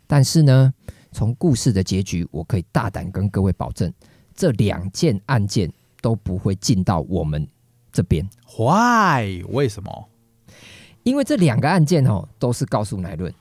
[0.07, 0.73] 但是呢，
[1.11, 3.93] 从故事的结局，我可以大胆跟各位保证。
[4.35, 7.47] 这两件案件都不会进到我们
[7.93, 8.29] 这边。
[8.59, 9.43] Why？
[9.49, 10.09] 为什么？
[11.03, 13.33] 因为这两个案件哦，都是告诉乃论。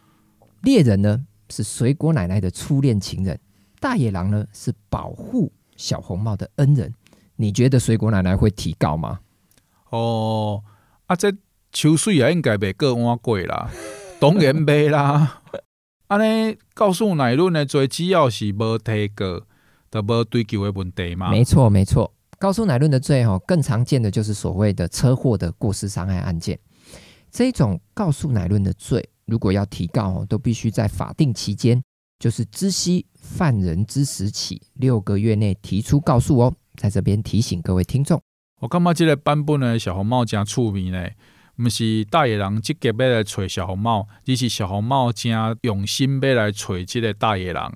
[0.62, 3.40] 猎人呢是水果奶奶的初恋情人，
[3.80, 6.94] 大野狼呢是保护小红帽的恩人。
[7.36, 9.20] 你觉得水果奶奶会提告吗？
[9.90, 10.64] 哦，
[11.08, 11.34] 啊，这
[11.72, 13.70] 秋水也应该袂过碗粿啦，
[14.20, 15.42] 当然袂啦。
[16.08, 19.42] 安尼告诉乃论的罪，只要是无提告。
[19.94, 21.30] 的不追究的问题吗？
[21.30, 22.12] 没错，没错。
[22.40, 26.60] 告诉乃论的罪哈，更常见的就是所谓的车祸的过失伤害案件。
[27.32, 31.82] 这种告诉乃论的罪，如果要提告哦，都必须在法定期间，
[32.20, 36.54] 就是知悉犯人之时起六个月内提出告诉哦。
[36.76, 38.20] 在这边提醒各位听众，
[38.60, 41.08] 我感觉这个版本的小红帽真趣味呢，
[41.56, 45.32] 不是大野狼积极要来找小红帽，而是小红帽真
[45.62, 47.72] 用心要来找这个大野狼。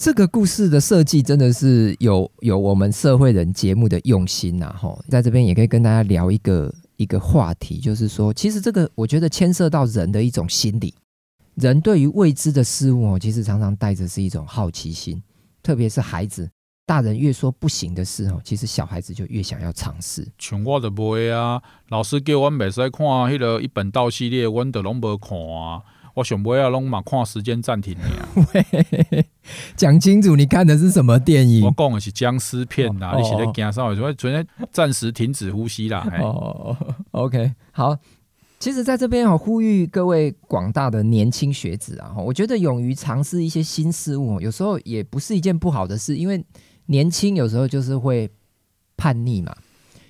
[0.00, 10.94] 这个故事的设计真的是有有我们社会人节目的用心呐，吼，在这边也可以跟大家聊一个一个话题，就是说，其实这个我觉得牵涉到人的一种心理，
[11.54, 15.22] 人对于未知的事物哦，其实常常带着是一种好奇心，
[15.62, 16.50] 特别是孩子，
[16.86, 20.26] 大人越说不行的事哦，其实小孩子就越想要尝试。
[20.38, 25.82] 像我就不会啊，老师叫我袂使看迄个一本道系列，我都拢无看啊。
[26.14, 27.96] 我想不要拢嘛看时间暂停
[29.76, 31.64] 讲清楚，你看的是什么电影？
[31.64, 33.94] 我讲的是僵尸片呐，你是在惊啥？
[33.94, 36.06] 所以昨天暂时停止呼吸啦。
[36.20, 36.76] 哦
[37.12, 37.96] ，OK，好。
[38.58, 46.44] 其实，在这边我呼吁各位广大的年轻学子啊，我觉得勇于尝试一些新事物，有时候也不是一件不好的事，因为
[46.84, 48.28] 年轻有时候就是会
[48.98, 49.56] 叛逆嘛。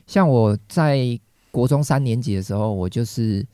[0.05, 1.17] 像我在
[1.53, 3.47] 国中三年级的时候，我就是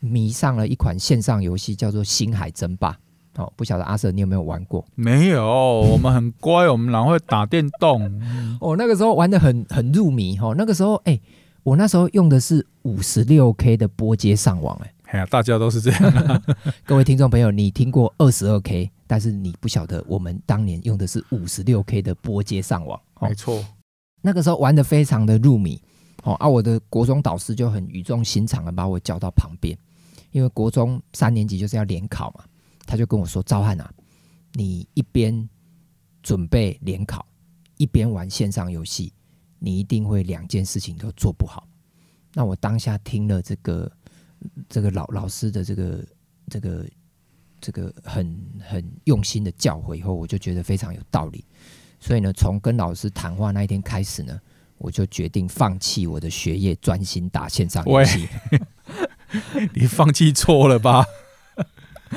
[0.00, 2.92] 迷上了一款线上游戏，叫做《星海争霸》。
[3.36, 4.84] 哦，不晓得阿 Sir 你有没有玩过？
[4.94, 5.44] 没有，
[5.92, 8.02] 我们很乖，我们哪会打电动？
[8.60, 10.54] 哦，那个时候玩的很很入迷哈。
[10.56, 11.22] 那个时候，哎、欸，
[11.62, 16.42] 我那时候用的是五十六 K 的拨接上网、欸，哎，呀，大家都是这样、啊。
[16.86, 23.00] 各位听众朋友，你听过二十二 K，但是你不晓得我们当年用的是五十六 K 的拨接上网。
[23.20, 23.64] 没错，
[24.22, 25.80] 那个时候玩的非常的入迷。
[26.22, 29.76] 哦，啊，我的国中导师就很语重心长的把我叫到旁边，
[30.30, 32.44] 因为国中三年级就是要联考嘛。
[32.86, 33.92] 他就跟我说：“赵汉啊，
[34.52, 35.48] 你一边
[36.22, 37.26] 准备联考，
[37.76, 39.12] 一边玩线上游戏，
[39.58, 41.66] 你一定会两件事情都做不好。”
[42.34, 43.90] 那我当下听了这个
[44.68, 46.04] 这个老老师的这个
[46.50, 46.86] 这个
[47.60, 51.44] 这个很很用心的教诲以后，我就觉得非常有道理。
[52.00, 54.38] 所以呢，从跟老师谈话那一天开始呢，
[54.78, 58.28] 我就决定放弃我的学业，专心打线上游戏。
[59.72, 61.06] 你放弃错了吧？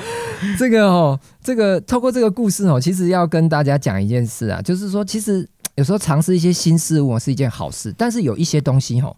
[0.58, 9.14] 这个哦，这个透过这个故事哦，其实要跟大家讲一件事啊，就是说，其实有时候尝试一些新事物是一件好事，但是有一些东西哦，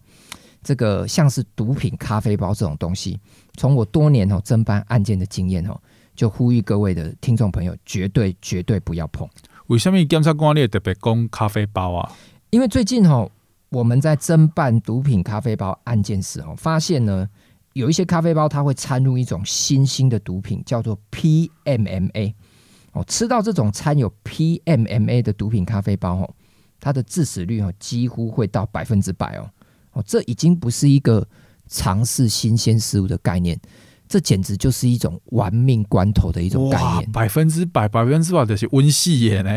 [0.63, 3.19] 这个像是毒品咖啡包这种东西，
[3.57, 5.79] 从我多年哦侦办案件的经验哦，
[6.17, 9.29] 就呼吁各位的听众朋友，绝对绝对不要碰。
[9.67, 12.13] 为什么检察官你特别讲咖啡包啊？
[12.51, 13.31] 因为最近哦，
[13.69, 17.29] 我们在侦办毒品咖啡包案件时哦，发现呢。
[17.75, 22.35] 有一些咖啡包，它会掺入一种新兴的毒品，叫做 PMMA。
[22.93, 26.35] 哦，吃到这种掺有 PMMA 的毒品咖啡包，哦，
[26.81, 29.49] 它的致死率哦几乎会到百分之百哦。
[29.93, 31.25] 哦，这已经不是一个
[31.69, 33.57] 尝试新鲜事物的概念，
[34.09, 37.13] 这简直就是一种玩命关头的一种概念。
[37.13, 39.51] 百分之百，百分之百就是温系耶呢，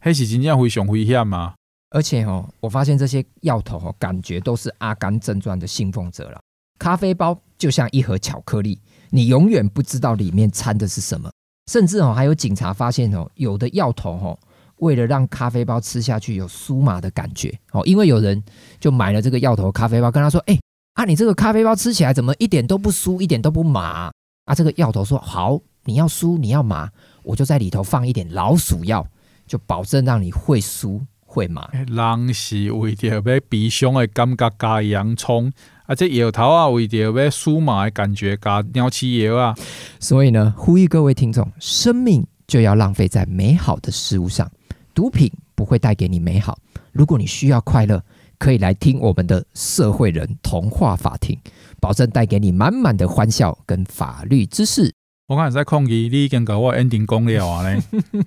[0.00, 1.54] 还是真正非常危险嘛？
[1.90, 6.40] 而且哦，我发现这些药头哦，感觉都是《阿甘正传》的信奉者了。
[6.78, 11.30] 咖啡包就像一盒巧克力，你永远不知道里面掺的是什么。
[11.70, 14.38] 甚至哦，还有警察发现哦，有的药头哦，
[14.80, 18.42] 为了让咖啡包吃下去有酥麻的感觉哦，因为有人
[18.78, 20.58] 就买了这个药头咖啡包，跟他说：“哎，
[20.92, 24.12] 啊，你这个咖啡包吃起来怎么一点都不酥，一点都不麻？”
[24.44, 26.90] 啊，这个药头说：“好，你要酥，你要麻，
[27.22, 29.06] 我就在里头放一点老鼠药，
[29.46, 35.50] 就保证让你会酥会麻。”人是为着要悲伤的感觉加洋葱。
[35.86, 39.54] 啊，这摇头啊，为着要酥麻的感觉，加鸟气摇啊。
[40.00, 44.50] 所以呢，呼吁各位听众，生命就要浪费在美好的事物上。
[44.94, 46.58] 毒品不会带给你美好。
[46.92, 48.02] 如果你需要快乐，
[48.38, 51.38] 可以来听我们的社会人童话法庭，
[51.82, 54.90] 保证带给你满满的欢笑跟法律知识。
[55.26, 57.82] 我刚才在抗议，你已经给我 ending 讲了啊嘞。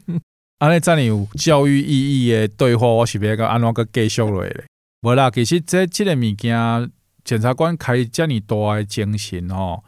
[0.60, 4.66] 啊，你这里有教育意义的对话，我是不是要安怎个继续落嘞？
[5.02, 6.92] 无啦，其实这这个物件。
[7.28, 9.84] 检察官开遮尔大的精神吼，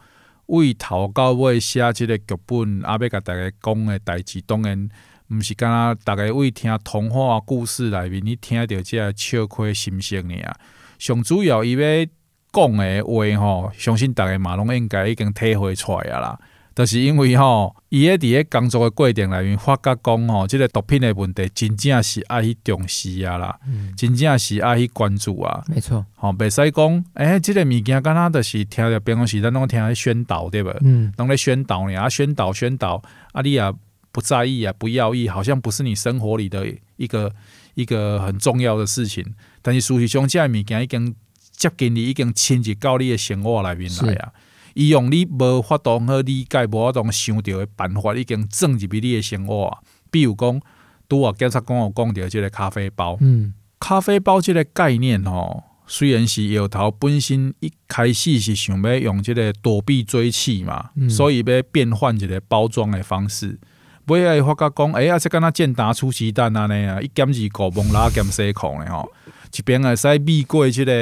[0.48, 4.86] 为头到尾写即个剧本，阿要甲大家讲的代志，当然
[5.30, 10.54] 毋是敢若大家为听童话故事内面，你听到这个笑亏心声尔。
[10.98, 12.06] 上主要伊要
[12.52, 16.38] 讲的话吼，相信大家嘛拢应该已经体会出来啊啦。
[16.74, 25.62] 就是因为吼，伊咧伫咧工作诶过程内面发觉讲吼，即个毒品诶问题真正是爱去重视啊啦，嗯、真正是爱去关注啊。
[25.66, 30.70] 没错，吼，袂使讲，诶，即个物件敢若就是听着办公室咱拢听咧宣导对无？
[30.82, 33.02] 嗯，拢咧宣导呢啊，宣导宣导，
[33.32, 33.72] 啊，你也
[34.12, 36.66] 不在意啊，不要意，好像不是你生活里的
[36.96, 37.32] 一个
[37.74, 39.24] 一个很重要的事情。
[39.60, 41.14] 但是事实上，即个物件已经
[41.52, 44.32] 接近你，已经侵入到你的生活内面来啊。
[44.74, 49.78] 伊用你无法度好理解、无法度想到的办法，已经钻入去你的生活啊。
[50.10, 50.60] 比如讲，
[51.08, 63.58] 拄啊，检察官有讲到即个咖啡包，嗯，咖啡包即个概念吼，虽然是摇头本身一开始是想要用即个躲避追缉嘛，嗯、所以要变换一个包装的方式。
[64.06, 69.10] 尾仔发觉讲，哎、欸、呀，这敢若健达出奇蛋安尼啊，一减二个蒙拉减西控的吼，
[69.56, 70.92] 一边会使避过即个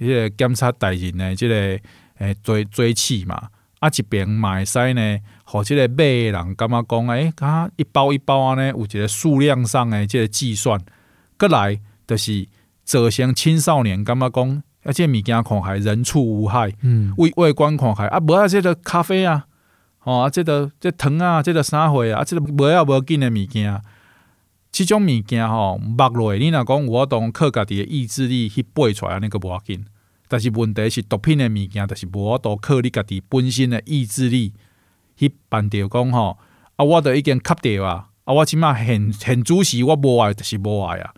[0.00, 1.80] 迄个检察大人呢即个。
[2.18, 3.50] 诶，追追气嘛，
[3.80, 10.80] 啊，一边会使呢，互即个买的人感觉讲，诶、欸，啊，一包一包啊呢，有一个数量上的即个计算，
[11.38, 12.48] 过来就是
[12.84, 19.46] 造成青少年感觉讲，而且物件看还人畜无害，嗯，外外观看还啊，无啊，即个咖啡啊，
[20.04, 23.82] 哦，啊，这个即糖啊，这个啥货啊，啊，这个无要紧的物件，
[24.72, 29.84] 即种物件吼，脉络你若讲有法度靠家己的意志力去背出来，安尼个无要紧。
[30.28, 34.52] 但是问题是毒品的物件，就是无法度靠你家己本身的意志力
[35.16, 36.38] 去办掉讲吼。
[36.76, 41.14] 啊，我都已经吸掉啊，啊，我即码现现主时我无爱，就是无爱啊，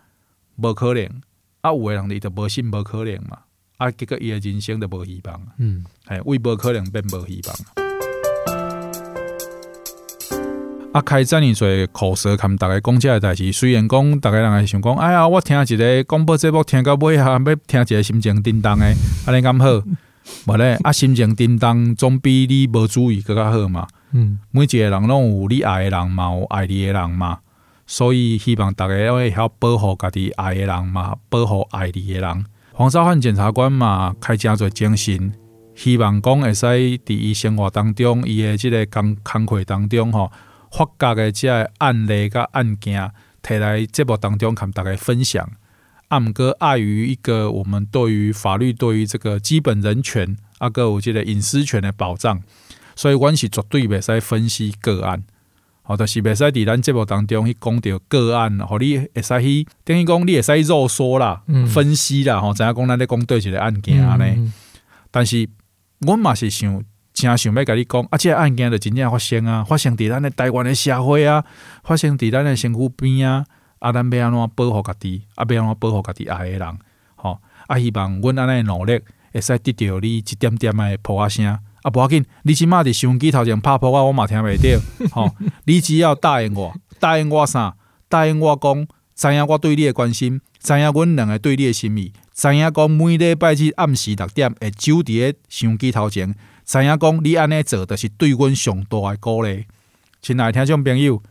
[0.55, 1.21] 无可能。
[1.61, 3.39] 啊，有的人伊就无信，无可能嘛。
[3.77, 5.47] 啊，结果伊的人生就无希望。
[5.57, 7.88] 嗯，哎，为无可能变无希望。
[10.91, 13.51] 啊，开遮尔济口舌，含逐个讲遮个代志。
[13.51, 18.95] 虽然讲逐个人会想讲，哎呀，我听一个广播节目，听到尾下，要听一个心情叮当诶，
[19.27, 19.85] 安尼咁好，
[20.51, 20.79] 无咧？
[20.81, 23.85] 啊，心情叮当总比你无注意搁较好嘛。
[24.13, 27.37] 嗯，每一个人拢有你爱诶人嘛，有爱你诶人嘛，
[27.85, 32.45] 所以希望逐个要会晓保护家己爱诶人嘛，保护爱你诶人。
[32.73, 35.31] 黄少汉检察官嘛，开诚济精神，
[35.75, 40.31] 希望讲会使伫伊生活当中，伊诶即个工工课当中吼。
[40.71, 43.11] 发觉的即个案例甲案件，
[43.41, 45.49] 提来节目当中，跟大家分享。
[46.09, 52.41] 啊，毋过碍于一个我们对于法律对于这个基本人权，啊，个有即个隐私权的保障，
[52.95, 55.23] 所以阮是绝对袂使分析个案。
[55.83, 64.51] 好，就是袂使伫咱节目当中去讲到个案，互你会使去等于讲你会使肉说啦，分析啦，吼，知影讲咱咧讲对一个案件安尼。
[65.11, 65.47] 但是
[65.99, 66.83] 阮嘛是想。
[67.27, 71.43] 真想要甲你讲，啊，即个案件就真正发生啊，发生伫咱的台湾的社会啊，
[71.83, 73.45] 发生伫咱的身躯边啊，
[73.79, 76.77] 啊，咱要安怎保护家己，啊，要安怎保护家己爱的人，
[77.15, 78.99] 吼，啊，希望阮安尼努力
[79.33, 84.79] 会使得到你一点点的噗仔声，啊，无要紧，你即马伫收音机头前拍噗仔，我嘛听袂着，
[85.11, 87.75] 吼，你只要答应我，答应我啥？
[88.07, 96.33] 答应我讲，知影我对你的关心，知影阮两个对你的心意，知影讲每礼拜日暗时六点会守伫个收音机头前。
[96.69, 99.65] 知影讲，你安尼做，就是对阮上大诶鼓励。
[100.21, 101.23] 亲爱听众朋友，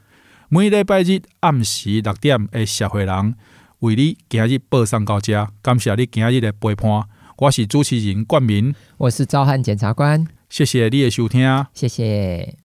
[0.48, 3.36] 每礼拜日暗时六点，诶，社会人
[3.78, 7.04] 为你今日报送到遮，感谢你今日诶陪伴。
[7.36, 12.67] 我是主持人冠名，我是赵汉检察官，谢谢你诶收听，谢谢。